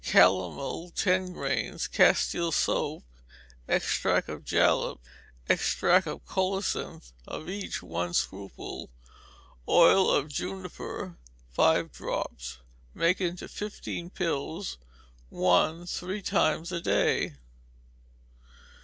[0.03, 3.03] Calomel, ten grains; Castile soap,
[3.67, 4.97] extract of jalap,
[5.47, 8.89] extract of colocynth, of each one scruple;
[9.69, 11.19] oil of juniper,
[11.51, 12.57] five drops:
[12.95, 14.79] make into fifteen pills;
[15.29, 17.35] one three times a day.